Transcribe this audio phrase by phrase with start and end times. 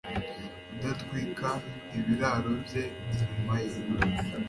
[0.67, 1.49] kudatwika
[1.97, 3.77] ibiraro bye inyuma ye